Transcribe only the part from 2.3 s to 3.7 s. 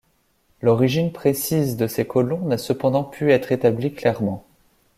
n'a cependant pu être